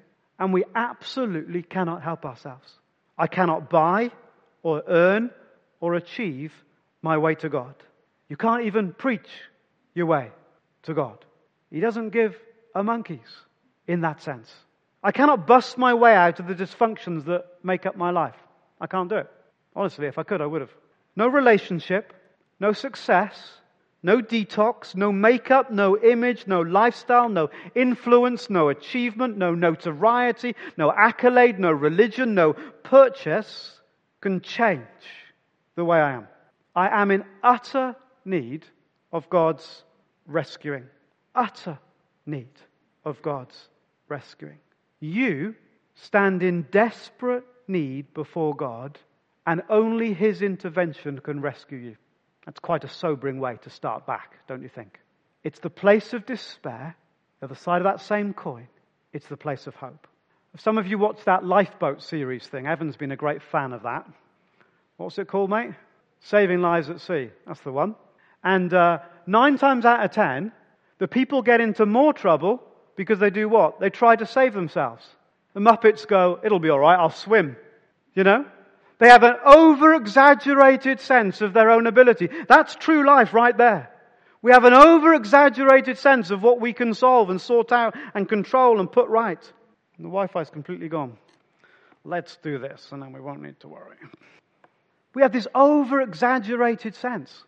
[0.43, 2.69] and we absolutely cannot help ourselves.
[3.17, 4.11] I cannot buy
[4.61, 5.31] or earn
[5.79, 6.51] or achieve
[7.01, 7.75] my way to God.
[8.27, 9.29] You can't even preach
[9.93, 10.31] your way
[10.81, 11.23] to God.
[11.71, 12.35] He doesn't give
[12.75, 13.19] a monkey's
[13.87, 14.51] in that sense.
[15.01, 18.35] I cannot bust my way out of the dysfunctions that make up my life.
[18.81, 19.31] I can't do it.
[19.73, 20.75] Honestly, if I could, I would have.
[21.15, 22.11] No relationship,
[22.59, 23.33] no success,
[24.03, 30.91] no detox, no makeup, no image, no lifestyle, no influence, no achievement, no notoriety, no
[30.91, 33.79] accolade, no religion, no purchase
[34.19, 34.81] can change
[35.75, 36.27] the way I am.
[36.75, 38.65] I am in utter need
[39.11, 39.83] of God's
[40.27, 40.85] rescuing.
[41.33, 41.79] Utter
[42.25, 42.49] need
[43.05, 43.69] of God's
[44.09, 44.59] rescuing.
[44.99, 45.55] You
[45.95, 48.99] stand in desperate need before God,
[49.45, 51.97] and only His intervention can rescue you.
[52.45, 54.99] That's quite a sobering way to start back, don't you think?
[55.43, 56.95] It's the place of despair,
[57.39, 58.67] the other side of that same coin,
[59.11, 60.07] it's the place of hope.
[60.53, 63.83] If some of you watched that lifeboat series thing, Evan's been a great fan of
[63.83, 64.07] that.
[64.97, 65.71] What's it called, mate?
[66.21, 67.29] Saving Lives at Sea.
[67.47, 67.95] That's the one.
[68.43, 70.51] And uh, nine times out of ten,
[70.99, 72.61] the people get into more trouble
[72.95, 73.79] because they do what?
[73.79, 75.03] They try to save themselves.
[75.53, 77.57] The Muppets go, it'll be alright, I'll swim.
[78.13, 78.45] You know?
[79.03, 82.29] They have an over exaggerated sense of their own ability.
[82.47, 83.91] That's true life right there.
[84.41, 88.29] We have an over exaggerated sense of what we can solve and sort out and
[88.29, 89.43] control and put right.
[89.97, 91.17] And the Wi Fi is completely gone.
[92.05, 93.97] Let's do this and then we won't need to worry.
[95.13, 97.43] We have this over exaggerated sense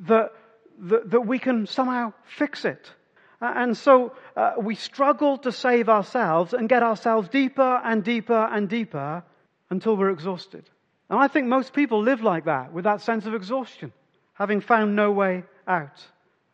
[0.00, 0.34] that,
[0.80, 2.92] that, that, we can somehow fix it.
[3.40, 8.68] And so uh, we struggle to save ourselves and get ourselves deeper and deeper and
[8.68, 9.22] deeper
[9.70, 10.68] until we're exhausted.
[11.10, 13.92] And I think most people live like that, with that sense of exhaustion,
[14.34, 16.04] having found no way out.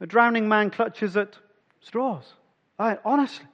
[0.00, 1.36] A drowning man clutches at
[1.80, 2.24] straws.
[2.78, 3.46] Right, honestly.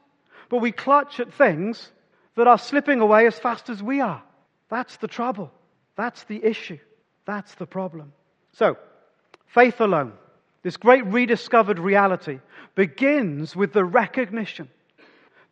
[0.49, 1.91] But we clutch at things
[2.37, 4.23] that are slipping away as fast as we are.
[4.69, 5.51] That's the trouble.
[5.97, 6.79] That's the issue.
[7.27, 8.13] That's the problem.
[8.53, 8.77] So,
[9.47, 10.13] faith alone,
[10.63, 12.41] this great rediscovered reality,
[12.75, 14.69] begins with the recognition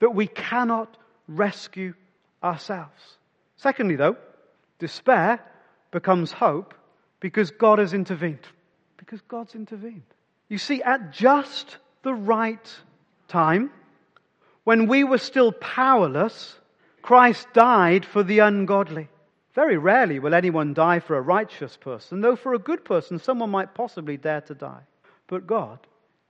[0.01, 1.95] that we cannot rescue
[2.43, 3.19] ourselves.
[3.57, 4.17] Secondly, though,
[4.79, 5.41] despair
[5.91, 6.75] becomes hope
[7.21, 8.47] because God has intervened.
[8.97, 10.03] Because God's intervened.
[10.49, 12.77] You see, at just the right
[13.29, 13.71] time,
[14.64, 16.59] when we were still powerless,
[17.03, 19.09] Christ died for the ungodly.
[19.55, 23.51] Very rarely will anyone die for a righteous person, though for a good person, someone
[23.51, 24.83] might possibly dare to die.
[25.27, 25.79] But God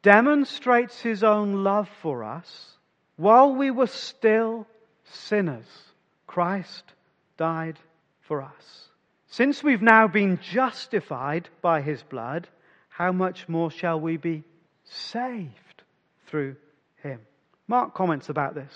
[0.03, 2.79] demonstrates his own love for us
[3.17, 4.67] while we were still
[5.05, 5.67] sinners.
[6.27, 6.85] Christ
[7.37, 7.79] died
[8.29, 8.89] for us.
[9.27, 12.47] Since we've now been justified by his blood,
[12.89, 14.45] how much more shall we be
[14.85, 15.83] saved
[16.27, 16.57] through
[17.03, 17.21] him?
[17.67, 18.73] Mark comments about this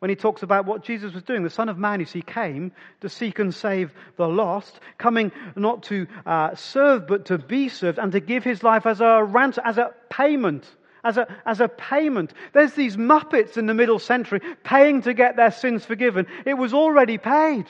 [0.00, 1.42] when he talks about what Jesus was doing.
[1.42, 5.84] The Son of Man, you see, came to seek and save the lost, coming not
[5.84, 9.64] to uh, serve, but to be served, and to give his life as a ransom,
[9.66, 10.64] as a payment.
[11.04, 12.34] As a, as a payment.
[12.52, 16.26] There's these Muppets in the middle century paying to get their sins forgiven.
[16.44, 17.66] It was already paid.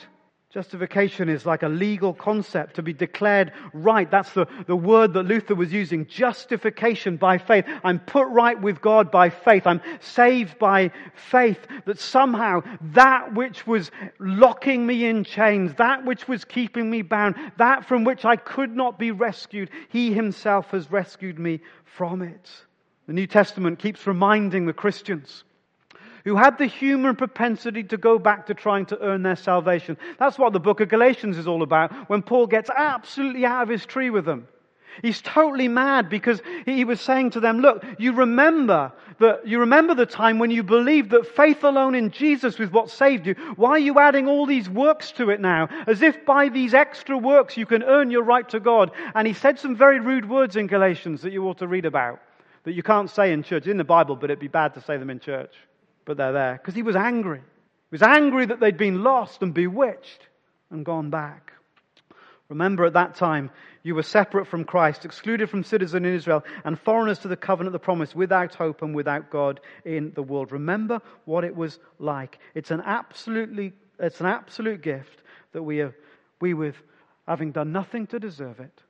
[0.51, 4.09] Justification is like a legal concept to be declared right.
[4.09, 6.07] That's the, the word that Luther was using.
[6.07, 7.65] Justification by faith.
[7.83, 9.67] I'm put right with God by faith.
[9.67, 16.27] I'm saved by faith that somehow that which was locking me in chains, that which
[16.27, 20.89] was keeping me bound, that from which I could not be rescued, He Himself has
[20.89, 22.49] rescued me from it.
[23.05, 25.43] The New Testament keeps reminding the Christians
[26.29, 29.97] who had the human propensity to go back to trying to earn their salvation.
[30.19, 33.69] That's what the book of Galatians is all about when Paul gets absolutely out of
[33.69, 34.47] his tree with them.
[35.01, 39.95] He's totally mad because he was saying to them, look, you remember that, you remember
[39.95, 43.33] the time when you believed that faith alone in Jesus was what saved you.
[43.55, 45.67] Why are you adding all these works to it now?
[45.87, 48.91] As if by these extra works you can earn your right to God.
[49.15, 52.21] And he said some very rude words in Galatians that you ought to read about,
[52.65, 54.97] that you can't say in church, in the Bible, but it'd be bad to say
[54.97, 55.55] them in church
[56.09, 57.37] but they're there because he was angry.
[57.37, 60.27] He was angry that they'd been lost and bewitched
[60.71, 61.53] and gone back.
[62.47, 63.51] Remember at that time,
[63.83, 67.75] you were separate from Christ, excluded from citizen in Israel, and foreigners to the covenant
[67.75, 70.51] of the promise, without hope and without God in the world.
[70.51, 72.39] Remember what it was like.
[72.55, 75.93] It's an absolutely, it's an absolute gift that we have,
[76.41, 76.77] we with
[77.27, 78.81] having done nothing to deserve it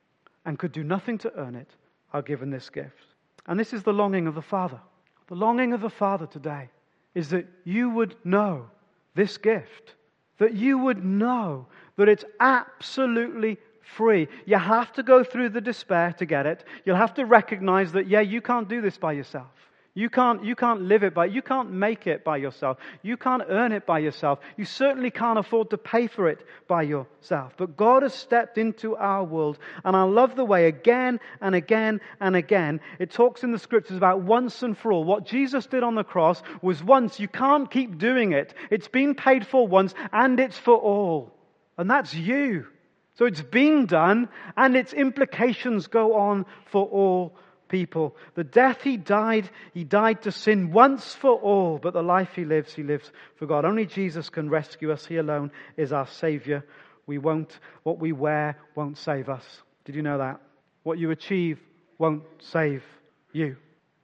[0.46, 1.68] and could do nothing to earn it,
[2.14, 3.08] are given this gift.
[3.46, 4.80] And this is the longing of the Father.
[5.28, 6.70] The longing of the Father today
[7.16, 8.68] is that you would know
[9.16, 9.96] this gift,
[10.38, 11.68] that you would know
[11.98, 14.28] that it's absolutely free.
[14.46, 16.64] You have to go through the despair to get it.
[16.86, 19.48] You'll have to recognize that, yeah, you can't do this by yourself.
[20.00, 22.78] You can't, you can't live it by, you can't make it by yourself.
[23.02, 24.40] You can't earn it by yourself.
[24.56, 27.52] You certainly can't afford to pay for it by yourself.
[27.58, 29.60] But God has stepped into our world.
[29.84, 33.98] And I love the way again and again and again it talks in the scriptures
[33.98, 35.04] about once and for all.
[35.04, 37.20] What Jesus did on the cross was once.
[37.20, 38.54] You can't keep doing it.
[38.72, 41.34] It's been paid for once and it's for all.
[41.78, 42.68] And that's you.
[43.16, 47.36] So it's been done and its implications go on for all
[47.70, 48.16] people.
[48.36, 52.44] The death he died, he died to sin once for all, but the life he
[52.44, 53.64] lives, he lives for God.
[53.64, 55.06] Only Jesus can rescue us.
[55.06, 56.66] He alone is our Savior.
[57.06, 59.46] We won't, what we wear won't save us.
[59.86, 60.42] Did you know that?
[60.84, 61.60] What you achieve
[61.98, 62.84] won't save
[63.32, 63.56] you.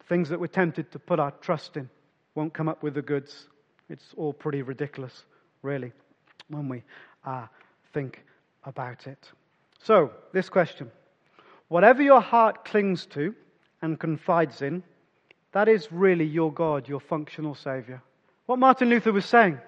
[0.08, 1.89] Things that we're tempted to put our trust in
[2.36, 3.47] won't come up with the goods.
[3.89, 5.25] It's all pretty ridiculous,
[5.62, 5.91] really,
[6.47, 6.84] when we
[7.25, 7.47] uh,
[7.93, 8.23] think
[8.63, 9.32] about it.
[9.84, 10.91] So, this question
[11.67, 13.34] whatever your heart clings to,
[13.82, 14.84] and confides in,
[15.52, 18.02] that is really your God, your functional Savior.
[18.46, 19.60] What Martin Luther was saying,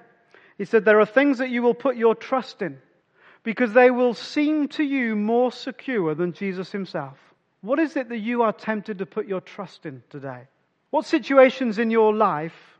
[0.58, 2.80] he said, There are things that you will put your trust in
[3.44, 7.18] because they will seem to you more secure than Jesus himself.
[7.62, 10.44] What is it that you are tempted to put your trust in today?
[10.90, 12.78] What situations in your life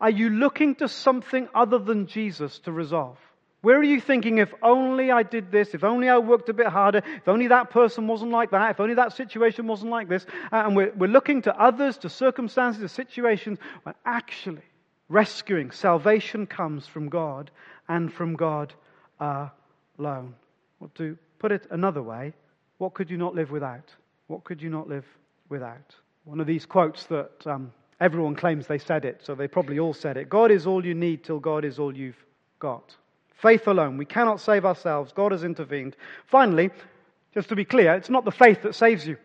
[0.00, 3.18] are you looking to something other than Jesus to resolve?
[3.64, 6.66] Where are you thinking, if only I did this, if only I worked a bit
[6.66, 10.26] harder, if only that person wasn't like that, if only that situation wasn't like this,
[10.52, 14.60] uh, and we're, we're looking to others, to circumstances, to situations, when actually
[15.08, 17.50] rescuing, salvation comes from God
[17.88, 18.74] and from God
[19.18, 20.34] alone.
[20.78, 22.34] What to put it another way,
[22.76, 23.94] what could you not live without?
[24.26, 25.06] What could you not live
[25.48, 25.94] without?
[26.24, 29.94] One of these quotes that um, everyone claims they said it, so they probably all
[29.94, 30.28] said it.
[30.28, 32.22] God is all you need till God is all you've
[32.58, 32.94] got.
[33.44, 33.98] Faith alone.
[33.98, 35.12] We cannot save ourselves.
[35.12, 35.96] God has intervened.
[36.28, 36.70] Finally,
[37.34, 39.18] just to be clear, it's not the faith that saves you.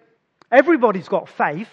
[0.51, 1.69] Everybody's got faith.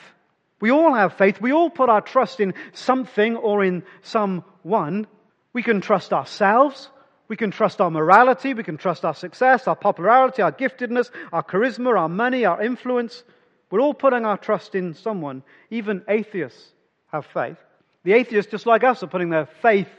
[0.60, 1.40] We all have faith.
[1.40, 5.08] We all put our trust in something or in someone.
[5.54, 6.88] We can trust ourselves.
[7.26, 8.54] We can trust our morality.
[8.54, 13.24] We can trust our success, our popularity, our giftedness, our charisma, our money, our influence.
[13.72, 15.42] We're all putting our trust in someone.
[15.70, 16.70] Even atheists
[17.10, 17.58] have faith.
[18.04, 19.90] The atheists, just like us, are putting their faith,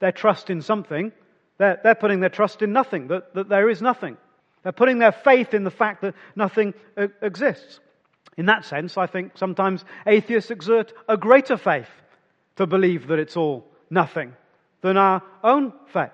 [0.00, 1.12] their trust in something.
[1.62, 4.16] They're, they're putting their trust in nothing, that, that there is nothing.
[4.64, 7.78] They're putting their faith in the fact that nothing uh, exists.
[8.36, 11.86] In that sense, I think sometimes atheists exert a greater faith
[12.56, 14.32] to believe that it's all nothing
[14.80, 16.10] than our own faith.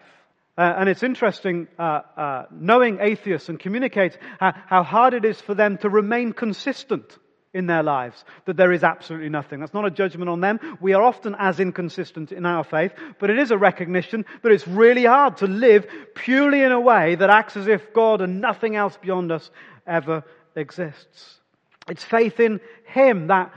[0.59, 5.41] Uh, and it's interesting uh, uh, knowing atheists and communicate how, how hard it is
[5.41, 7.19] for them to remain consistent
[7.59, 9.59] in their lives, that there is absolutely nothing.
[9.59, 10.61] That's not a judgment on them.
[10.81, 14.69] We are often as inconsistent in our faith, but it is a recognition that it's
[14.69, 18.77] really hard to live purely in a way that acts as if God and nothing
[18.77, 19.51] else beyond us
[19.89, 20.23] ever
[20.55, 21.41] exists.
[21.89, 23.27] It's faith in Him.
[23.27, 23.53] That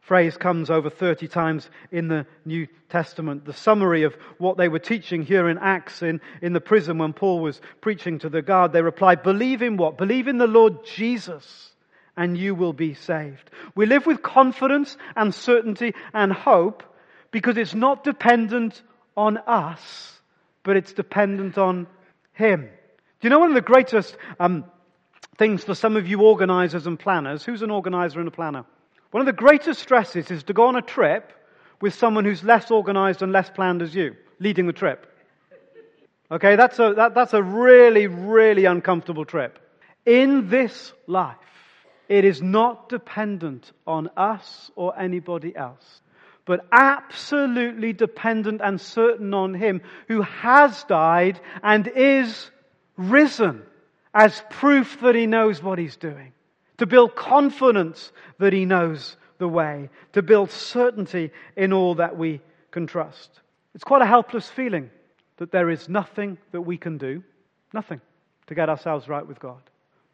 [0.00, 3.44] phrase comes over 30 times in the New Testament.
[3.44, 7.12] The summary of what they were teaching here in Acts in, in the prison when
[7.12, 9.98] Paul was preaching to the guard, they replied, Believe in what?
[9.98, 11.70] Believe in the Lord Jesus
[12.16, 13.50] and you will be saved.
[13.74, 16.82] We live with confidence and certainty and hope
[17.30, 18.82] because it's not dependent
[19.16, 20.20] on us,
[20.62, 21.86] but it's dependent on
[22.32, 22.62] Him.
[23.20, 24.64] Do you know one of the greatest um,
[25.38, 27.44] things for some of you organizers and planners?
[27.44, 28.64] Who's an organizer and a planner?
[29.10, 31.32] One of the greatest stresses is to go on a trip
[31.80, 35.06] with someone who's less organized and less planned as you, leading the trip.
[36.30, 39.58] Okay, that's a, that, that's a really, really uncomfortable trip.
[40.04, 41.36] In this life,
[42.08, 46.00] it is not dependent on us or anybody else,
[46.44, 52.50] but absolutely dependent and certain on Him who has died and is
[52.96, 53.62] risen
[54.14, 56.32] as proof that He knows what He's doing.
[56.78, 59.90] To build confidence that He knows the way.
[60.12, 62.40] To build certainty in all that we
[62.70, 63.40] can trust.
[63.74, 64.90] It's quite a helpless feeling
[65.38, 67.22] that there is nothing that we can do,
[67.72, 68.00] nothing,
[68.46, 69.60] to get ourselves right with God.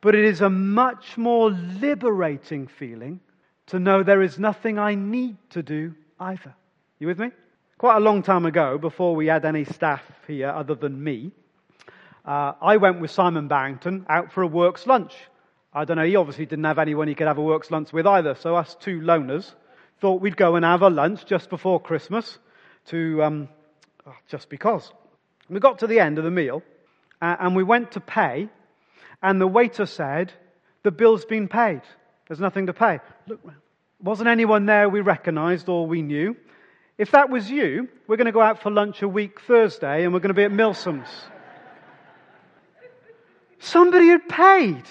[0.03, 3.21] But it is a much more liberating feeling
[3.67, 6.55] to know there is nothing I need to do either.
[6.99, 7.31] You with me?
[7.79, 11.31] Quite a long time ago, before we had any staff here other than me,
[12.25, 15.15] uh, I went with Simon Barrington out for a works lunch.
[15.73, 18.07] I don't know, he obviously didn't have anyone he could have a works lunch with
[18.07, 19.55] either, so us two loners
[20.01, 22.39] thought we'd go and have a lunch just before Christmas
[22.87, 23.49] to, um,
[24.07, 24.93] oh, just because.
[25.49, 26.63] We got to the end of the meal,
[27.21, 28.49] uh, and we went to pay,
[29.23, 30.33] and the waiter said,
[30.83, 31.83] The bill's been paid.
[32.29, 33.01] There's nothing to pay.
[33.29, 33.41] Look,
[34.01, 36.37] wasn't anyone there we recognized or we knew?
[36.99, 40.13] If that was you, we're going to go out for lunch a week Thursday and
[40.13, 41.09] we're going to be at Milsom's.
[43.59, 44.83] Somebody had paid.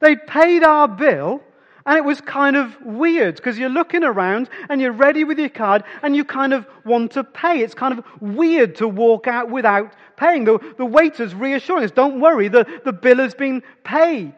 [0.00, 1.42] They'd paid our bill
[1.86, 5.48] And it was kind of weird because you're looking around and you're ready with your
[5.48, 7.60] card and you kind of want to pay.
[7.60, 10.44] It's kind of weird to walk out without paying.
[10.44, 14.34] The, the waiter's reassuring us, don't worry, the, the bill has been paid.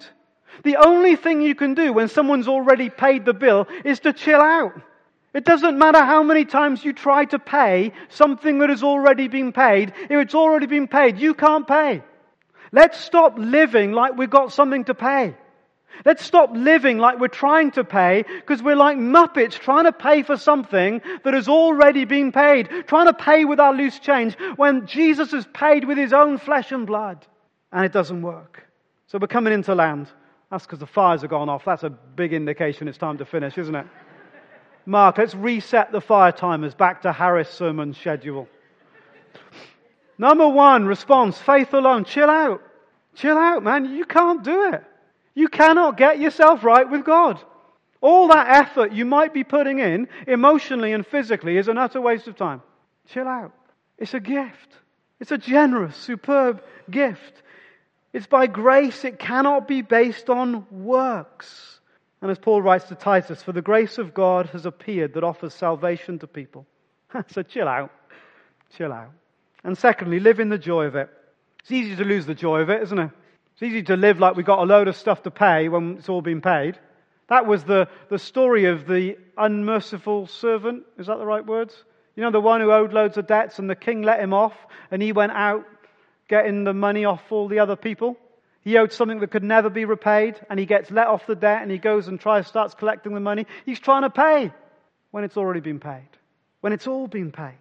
[0.63, 4.41] The only thing you can do when someone's already paid the bill is to chill
[4.41, 4.75] out.
[5.33, 9.53] It doesn't matter how many times you try to pay something that has already been
[9.53, 9.95] paid.
[10.03, 12.03] If it's already been paid, you can't pay.
[12.73, 15.35] Let's stop living like we've got something to pay.
[16.05, 20.23] Let's stop living like we're trying to pay because we're like muppets trying to pay
[20.23, 24.87] for something that has already been paid, trying to pay with our loose change when
[24.87, 27.27] Jesus has paid with his own flesh and blood.
[27.73, 28.65] And it doesn't work.
[29.07, 30.09] So we're coming into land.
[30.51, 31.65] That's because the fires have gone off.
[31.65, 33.87] That's a big indication it's time to finish, isn't it?
[34.87, 38.49] Mark, let's reset the fire timers back to Harris sermon schedule.
[40.17, 42.05] Number one response, faith alone.
[42.05, 42.63] Chill out.
[43.15, 43.85] Chill out, man.
[43.85, 44.85] You can't do it.
[45.39, 47.41] You cannot get yourself right with God.
[48.01, 52.27] All that effort you might be putting in, emotionally and physically, is an utter waste
[52.27, 52.61] of time.
[53.07, 53.53] Chill out.
[53.99, 54.75] It's a gift.
[55.21, 57.45] It's a generous, superb gift.
[58.13, 59.05] It's by grace.
[59.05, 61.79] It cannot be based on works.
[62.21, 65.55] And as Paul writes to Titus, for the grace of God has appeared that offers
[65.55, 66.67] salvation to people.
[67.29, 67.93] so chill out.
[68.77, 69.13] Chill out.
[69.63, 71.09] And secondly, live in the joy of it.
[71.61, 73.11] It's easy to lose the joy of it, isn't it?
[73.59, 76.09] It's easy to live like we've got a load of stuff to pay when it's
[76.09, 76.79] all been paid.
[77.27, 80.85] That was the, the story of the unmerciful servant.
[80.97, 81.75] Is that the right words?
[82.15, 84.55] You know, the one who owed loads of debts and the king let him off
[84.93, 85.67] and he went out
[86.29, 88.17] getting the money off all the other people.
[88.61, 91.61] He owed something that could never be repaid and he gets let off the debt
[91.61, 93.45] and he goes and tries, starts collecting the money.
[93.67, 94.53] He's trying to pay
[95.11, 96.09] when it's already been paid.
[96.61, 97.59] When it's all been paid.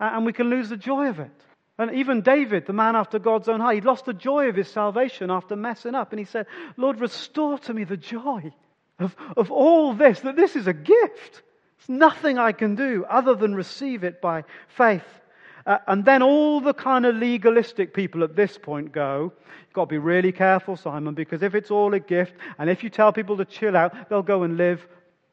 [0.00, 1.30] And we can lose the joy of it.
[1.78, 4.68] And even David, the man after God's own heart, he lost the joy of his
[4.68, 6.12] salvation after messing up.
[6.12, 8.52] And he said, Lord, restore to me the joy
[8.98, 11.42] of, of all this, that this is a gift.
[11.78, 14.42] It's nothing I can do other than receive it by
[14.76, 15.04] faith.
[15.64, 19.32] Uh, and then all the kind of legalistic people at this point go,
[19.66, 22.82] you've got to be really careful, Simon, because if it's all a gift, and if
[22.82, 24.84] you tell people to chill out, they'll go and live,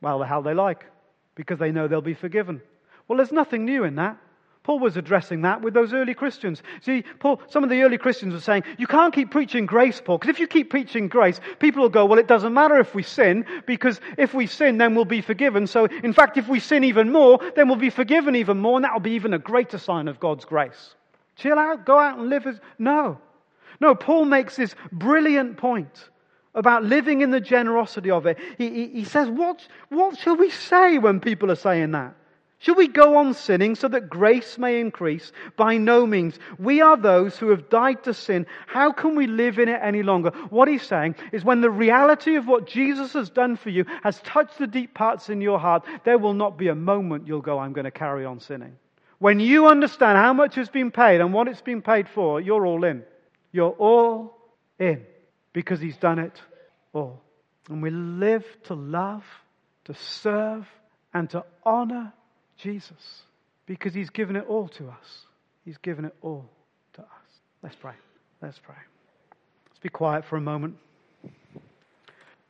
[0.01, 0.85] well, the hell they like,
[1.33, 2.61] because they know they'll be forgiven.
[3.07, 4.17] Well, there's nothing new in that.
[4.65, 6.63] Paul was addressing that with those early Christians.
[6.81, 10.17] See, Paul, some of the early Christians were saying, you can't keep preaching grace, Paul,
[10.17, 13.03] because if you keep preaching grace, people will go, well, it doesn't matter if we
[13.03, 15.67] sin, because if we sin, then we'll be forgiven.
[15.67, 18.85] So, in fact, if we sin even more, then we'll be forgiven even more, and
[18.85, 20.95] that'll be even a greater sign of God's grace.
[21.35, 22.59] Chill out, go out and live as.
[22.79, 23.19] No.
[23.79, 26.09] No, Paul makes this brilliant point
[26.55, 28.39] about living in the generosity of it.
[28.57, 32.15] He, he, he says, what, what shall we say when people are saying that?
[32.59, 35.31] Should we go on sinning so that grace may increase?
[35.57, 36.39] By no means.
[36.57, 38.47] We are those who have died to sin.
[38.65, 40.31] How can we live in it any longer?
[40.49, 44.19] What he's saying is when the reality of what Jesus has done for you has
[44.21, 47.59] touched the deep parts in your heart, there will not be a moment you'll go,
[47.59, 48.77] I'm going to carry on sinning.
[49.19, 52.65] When you understand how much has been paid and what it's been paid for, you're
[52.65, 53.03] all in.
[53.51, 54.37] You're all
[54.79, 55.05] in
[55.53, 56.41] because he's done it
[56.93, 57.21] all.
[57.69, 59.23] And we live to love,
[59.85, 60.67] to serve,
[61.13, 62.13] and to honor
[62.57, 63.23] Jesus
[63.65, 65.25] because he's given it all to us.
[65.63, 66.45] He's given it all
[66.93, 67.07] to us.
[67.63, 67.93] Let's pray.
[68.41, 68.75] Let's pray.
[69.69, 70.77] Let's be quiet for a moment.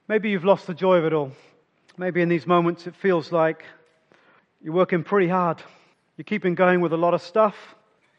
[0.08, 1.32] Maybe you've lost the joy of it all.
[1.98, 3.64] Maybe in these moments it feels like
[4.62, 5.62] you're working pretty hard.
[6.18, 7.56] You're keeping going with a lot of stuff,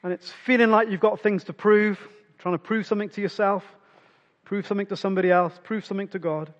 [0.02, 1.98] and it's feeling like you've got things to prove,
[2.38, 3.64] trying to prove something to yourself,
[4.44, 6.52] prove something to somebody else, prove something to God.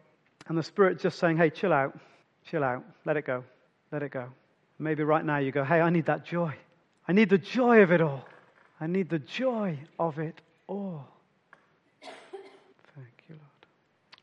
[0.49, 1.99] And the Spirit just saying, hey, chill out,
[2.47, 3.45] chill out, let it go,
[3.93, 4.29] let it go.
[4.79, 6.55] Maybe right now you go, hey, I need that joy.
[7.09, 8.24] I need the joy of it all.
[8.81, 11.09] I need the joy of it all.
[12.03, 13.41] Thank you, Lord.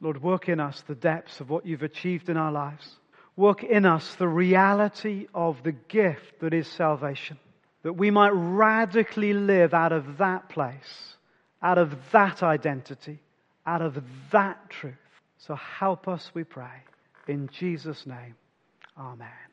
[0.01, 2.87] Lord, work in us the depths of what you've achieved in our lives.
[3.35, 7.39] Work in us the reality of the gift that is salvation,
[7.81, 11.15] that we might radically live out of that place,
[11.61, 13.19] out of that identity,
[13.65, 13.97] out of
[14.31, 14.93] that truth.
[15.39, 16.83] So help us, we pray.
[17.27, 18.35] In Jesus' name,
[18.97, 19.52] amen.